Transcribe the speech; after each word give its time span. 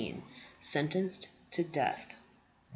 SENTENCED 0.61 1.27
TO 1.51 1.63
DEATH. 1.63 2.15